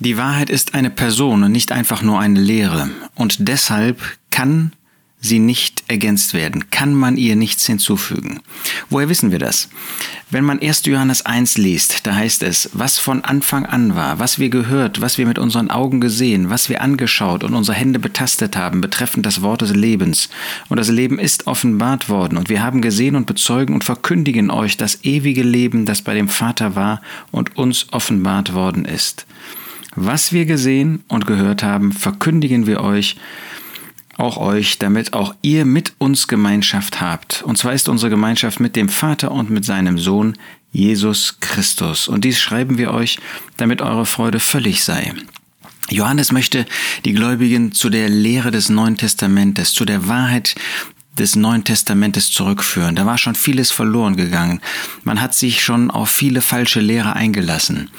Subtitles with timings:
[0.00, 2.90] Die Wahrheit ist eine Person und nicht einfach nur eine Lehre.
[3.14, 4.72] Und deshalb kann
[5.20, 8.40] sie nicht ergänzt werden, kann man ihr nichts hinzufügen.
[8.90, 9.68] Woher wissen wir das?
[10.30, 10.84] Wenn man 1.
[10.86, 15.16] Johannes 1 liest, da heißt es, was von Anfang an war, was wir gehört, was
[15.16, 19.42] wir mit unseren Augen gesehen, was wir angeschaut und unsere Hände betastet haben, betreffend das
[19.42, 20.28] Wort des Lebens.
[20.68, 24.76] Und das Leben ist offenbart worden, und wir haben gesehen und bezeugen und verkündigen euch
[24.76, 27.00] das ewige Leben, das bei dem Vater war
[27.30, 29.24] und uns offenbart worden ist.
[29.96, 33.16] Was wir gesehen und gehört haben, verkündigen wir euch,
[34.16, 37.42] auch euch, damit auch ihr mit uns Gemeinschaft habt.
[37.42, 40.36] Und zwar ist unsere Gemeinschaft mit dem Vater und mit seinem Sohn
[40.72, 42.08] Jesus Christus.
[42.08, 43.18] Und dies schreiben wir euch,
[43.56, 45.12] damit eure Freude völlig sei.
[45.90, 46.66] Johannes möchte
[47.04, 50.54] die Gläubigen zu der Lehre des Neuen Testamentes, zu der Wahrheit
[51.18, 52.96] des Neuen Testamentes zurückführen.
[52.96, 54.60] Da war schon vieles verloren gegangen.
[55.04, 57.90] Man hat sich schon auf viele falsche Lehre eingelassen.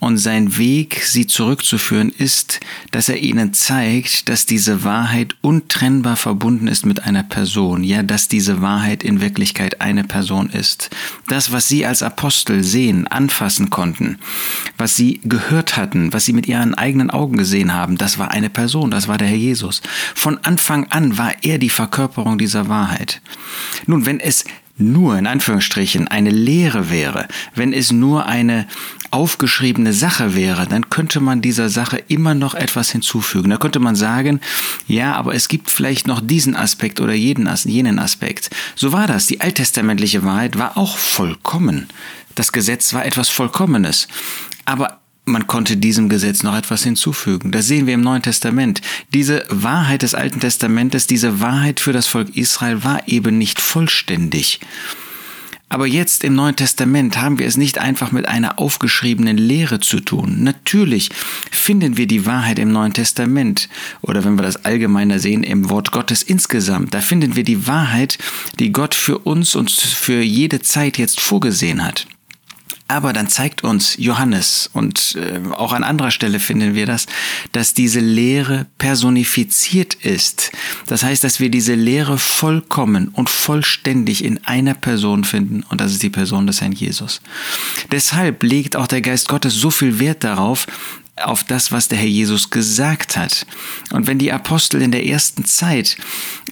[0.00, 2.60] Und sein Weg, sie zurückzuführen, ist,
[2.90, 7.84] dass er ihnen zeigt, dass diese Wahrheit untrennbar verbunden ist mit einer Person.
[7.84, 10.90] Ja, dass diese Wahrheit in Wirklichkeit eine Person ist.
[11.28, 14.18] Das, was sie als Apostel sehen, anfassen konnten,
[14.76, 18.50] was sie gehört hatten, was sie mit ihren eigenen Augen gesehen haben, das war eine
[18.50, 19.80] Person, das war der Herr Jesus.
[20.14, 23.20] Von Anfang an war er die Verkörperung dieser Wahrheit.
[23.86, 24.44] Nun, wenn es
[24.76, 28.66] nur in Anführungsstrichen eine Lehre wäre, wenn es nur eine
[29.12, 33.50] aufgeschriebene Sache wäre, dann könnte man dieser Sache immer noch etwas hinzufügen.
[33.50, 34.40] Da könnte man sagen,
[34.88, 38.50] ja, aber es gibt vielleicht noch diesen Aspekt oder jeden, jenen Aspekt.
[38.74, 39.28] So war das.
[39.28, 41.86] Die alttestamentliche Wahrheit war auch vollkommen.
[42.34, 44.08] Das Gesetz war etwas Vollkommenes.
[44.64, 47.50] Aber man konnte diesem Gesetz noch etwas hinzufügen.
[47.50, 48.80] Das sehen wir im Neuen Testament.
[49.12, 54.60] Diese Wahrheit des Alten Testamentes, diese Wahrheit für das Volk Israel war eben nicht vollständig.
[55.70, 59.98] Aber jetzt im Neuen Testament haben wir es nicht einfach mit einer aufgeschriebenen Lehre zu
[59.98, 60.44] tun.
[60.44, 61.10] Natürlich
[61.50, 63.68] finden wir die Wahrheit im Neuen Testament
[64.02, 66.94] oder wenn wir das allgemeiner sehen im Wort Gottes insgesamt.
[66.94, 68.18] Da finden wir die Wahrheit,
[68.60, 72.06] die Gott für uns und für jede Zeit jetzt vorgesehen hat.
[72.86, 77.06] Aber dann zeigt uns Johannes und äh, auch an anderer Stelle finden wir das,
[77.52, 80.52] dass diese Lehre personifiziert ist.
[80.86, 85.92] Das heißt, dass wir diese Lehre vollkommen und vollständig in einer Person finden und das
[85.92, 87.22] ist die Person des Herrn Jesus.
[87.90, 90.66] Deshalb legt auch der Geist Gottes so viel Wert darauf,
[91.16, 93.46] auf das, was der Herr Jesus gesagt hat.
[93.92, 95.96] Und wenn die Apostel in der ersten Zeit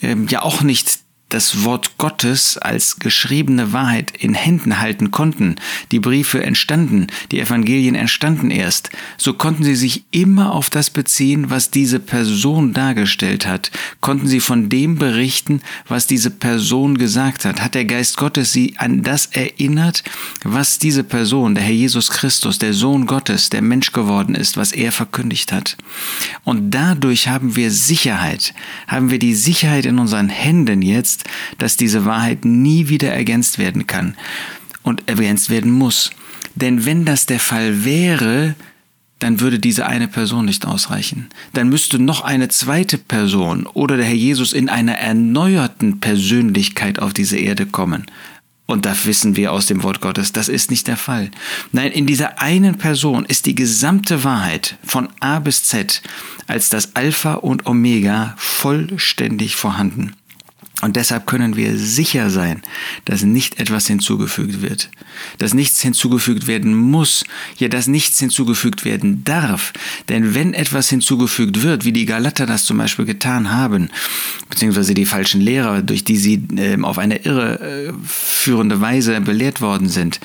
[0.02, 1.01] ähm, ja auch nicht
[1.32, 5.56] das Wort Gottes als geschriebene Wahrheit in Händen halten konnten.
[5.90, 8.90] Die Briefe entstanden, die Evangelien entstanden erst.
[9.16, 13.70] So konnten sie sich immer auf das beziehen, was diese Person dargestellt hat.
[14.00, 17.62] Konnten sie von dem berichten, was diese Person gesagt hat.
[17.62, 20.04] Hat der Geist Gottes sie an das erinnert,
[20.44, 24.72] was diese Person, der Herr Jesus Christus, der Sohn Gottes, der Mensch geworden ist, was
[24.72, 25.76] er verkündigt hat.
[26.44, 28.54] Und dadurch haben wir Sicherheit,
[28.86, 31.21] haben wir die Sicherheit in unseren Händen jetzt,
[31.58, 34.16] dass diese Wahrheit nie wieder ergänzt werden kann
[34.82, 36.10] und ergänzt werden muss.
[36.54, 38.54] Denn wenn das der Fall wäre,
[39.22, 41.28] dann würde diese eine Person nicht ausreichen.
[41.52, 47.12] Dann müsste noch eine zweite Person oder der Herr Jesus in einer erneuerten Persönlichkeit auf
[47.12, 48.06] diese Erde kommen.
[48.66, 51.30] Und da wissen wir aus dem Wort Gottes, das ist nicht der Fall.
[51.72, 56.02] Nein, in dieser einen Person ist die gesamte Wahrheit von A bis Z
[56.46, 60.14] als das Alpha und Omega vollständig vorhanden.
[60.82, 62.60] Und deshalb können wir sicher sein,
[63.04, 64.90] dass nicht etwas hinzugefügt wird,
[65.38, 67.24] dass nichts hinzugefügt werden muss,
[67.56, 69.72] ja, dass nichts hinzugefügt werden darf.
[70.08, 73.90] Denn wenn etwas hinzugefügt wird, wie die Galater das zum Beispiel getan haben,
[74.50, 80.18] beziehungsweise die falschen Lehrer, durch die sie äh, auf eine irreführende Weise belehrt worden sind,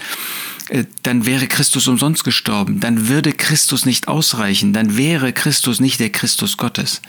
[1.03, 6.09] dann wäre Christus umsonst gestorben, dann würde Christus nicht ausreichen, dann wäre Christus nicht der
[6.09, 7.01] Christus Gottes.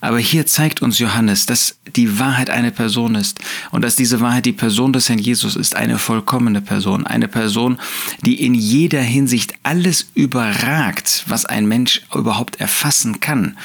[0.00, 3.38] Aber hier zeigt uns Johannes, dass die Wahrheit eine Person ist
[3.70, 7.78] und dass diese Wahrheit die Person des Herrn Jesus ist, eine vollkommene Person, eine Person,
[8.22, 13.56] die in jeder Hinsicht alles überragt, was ein Mensch überhaupt erfassen kann.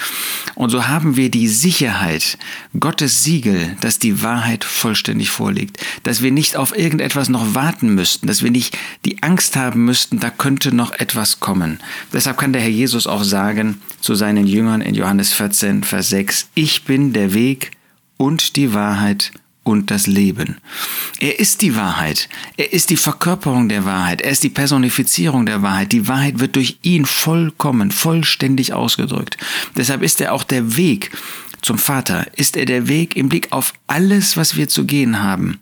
[0.55, 2.37] Und so haben wir die Sicherheit,
[2.79, 8.27] Gottes Siegel, dass die Wahrheit vollständig vorliegt, dass wir nicht auf irgendetwas noch warten müssten,
[8.27, 11.79] dass wir nicht die Angst Angst haben müssten, da könnte noch etwas kommen.
[12.13, 16.49] Deshalb kann der Herr Jesus auch sagen zu seinen Jüngern in Johannes 14, Vers 6,
[16.53, 17.71] ich bin der Weg
[18.17, 19.31] und die Wahrheit
[19.63, 20.57] und das Leben.
[21.19, 22.29] Er ist die Wahrheit.
[22.55, 24.21] Er ist die Verkörperung der Wahrheit.
[24.21, 25.91] Er ist die Personifizierung der Wahrheit.
[25.91, 29.37] Die Wahrheit wird durch ihn vollkommen, vollständig ausgedrückt.
[29.75, 31.09] Deshalb ist er auch der Weg
[31.61, 35.59] zum Vater ist er der Weg im Blick auf alles, was wir zu gehen haben.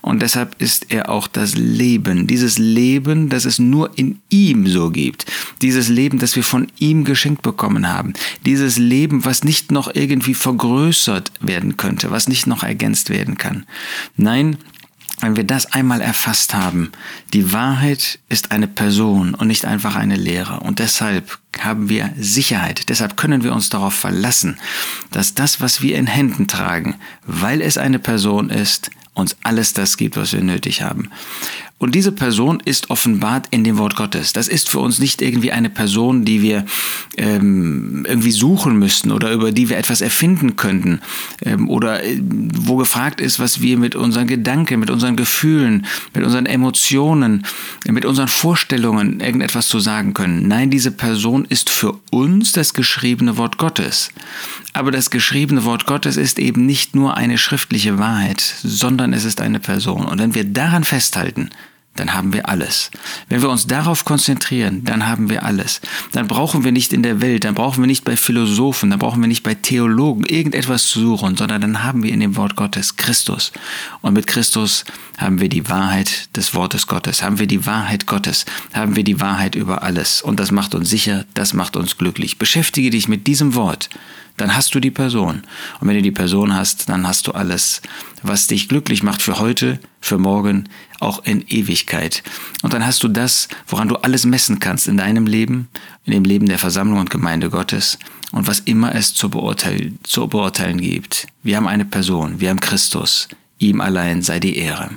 [0.00, 4.90] Und deshalb ist er auch das Leben, dieses Leben, das es nur in ihm so
[4.90, 5.26] gibt,
[5.62, 8.14] dieses Leben, das wir von ihm geschenkt bekommen haben,
[8.44, 13.66] dieses Leben, was nicht noch irgendwie vergrößert werden könnte, was nicht noch ergänzt werden kann.
[14.16, 14.58] Nein,
[15.20, 16.92] wenn wir das einmal erfasst haben,
[17.32, 20.60] die Wahrheit ist eine Person und nicht einfach eine Lehre.
[20.60, 22.88] Und deshalb haben wir Sicherheit.
[22.90, 24.58] Deshalb können wir uns darauf verlassen,
[25.10, 29.96] dass das, was wir in Händen tragen, weil es eine Person ist, uns alles das
[29.96, 31.10] gibt, was wir nötig haben.
[31.78, 34.32] Und diese Person ist offenbart in dem Wort Gottes.
[34.32, 36.64] Das ist für uns nicht irgendwie eine Person, die wir
[37.18, 41.00] ähm, irgendwie suchen müssten oder über die wir etwas erfinden könnten
[41.44, 45.84] ähm, oder äh, wo gefragt ist, was wir mit unseren Gedanken, mit unseren Gefühlen,
[46.14, 47.44] mit unseren Emotionen,
[47.86, 50.48] mit unseren Vorstellungen irgendetwas zu sagen können.
[50.48, 54.12] Nein, diese Person ist für uns das geschriebene Wort Gottes.
[54.72, 59.42] Aber das geschriebene Wort Gottes ist eben nicht nur eine schriftliche Wahrheit, sondern es ist
[59.42, 60.06] eine Person.
[60.06, 61.50] Und wenn wir daran festhalten,
[61.96, 62.90] dann haben wir alles.
[63.28, 65.80] Wenn wir uns darauf konzentrieren, dann haben wir alles.
[66.12, 69.20] Dann brauchen wir nicht in der Welt, dann brauchen wir nicht bei Philosophen, dann brauchen
[69.20, 72.96] wir nicht bei Theologen irgendetwas zu suchen, sondern dann haben wir in dem Wort Gottes
[72.96, 73.52] Christus.
[74.02, 74.84] Und mit Christus
[75.18, 79.20] haben wir die Wahrheit des Wortes Gottes, haben wir die Wahrheit Gottes, haben wir die
[79.20, 80.22] Wahrheit über alles.
[80.22, 82.38] Und das macht uns sicher, das macht uns glücklich.
[82.38, 83.88] Beschäftige dich mit diesem Wort
[84.36, 85.42] dann hast du die Person.
[85.80, 87.82] Und wenn du die Person hast, dann hast du alles,
[88.22, 90.68] was dich glücklich macht für heute, für morgen,
[91.00, 92.22] auch in Ewigkeit.
[92.62, 95.68] Und dann hast du das, woran du alles messen kannst in deinem Leben,
[96.04, 97.98] in dem Leben der Versammlung und Gemeinde Gottes
[98.32, 101.26] und was immer es zu beurteilen, zu beurteilen gibt.
[101.42, 103.28] Wir haben eine Person, wir haben Christus.
[103.58, 104.90] Ihm allein sei die Ehre.